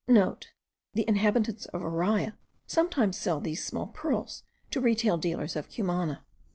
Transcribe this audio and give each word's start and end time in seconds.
(* 0.05 0.07
The 0.95 1.07
inhabitants 1.07 1.67
of 1.67 1.81
Araya 1.81 2.33
sometimes 2.65 3.19
sell 3.19 3.39
these 3.39 3.63
small 3.63 3.85
pearls 3.85 4.41
to 4.71 4.79
the 4.79 4.83
retail 4.85 5.19
dealers 5.19 5.55
of 5.55 5.69
Cumana. 5.69 6.25